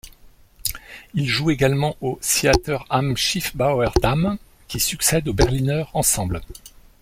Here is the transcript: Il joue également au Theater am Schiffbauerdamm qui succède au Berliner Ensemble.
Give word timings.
Il 1.13 1.27
joue 1.29 1.51
également 1.51 1.95
au 2.01 2.17
Theater 2.23 2.83
am 2.89 3.15
Schiffbauerdamm 3.15 4.39
qui 4.67 4.79
succède 4.79 5.27
au 5.27 5.33
Berliner 5.33 5.85
Ensemble. 5.93 6.41